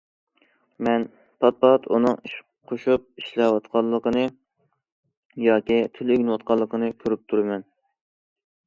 [0.85, 1.03] مەن
[1.43, 2.33] پات- پات ئۇنىڭ ئىش
[2.71, 4.25] قوشۇپ ئىشلەۋاتقانلىقىنى
[5.49, 7.71] ياكى تىل ئۆگىنىۋاتقانلىقىنى كۆرۈپ تۇرىمەن.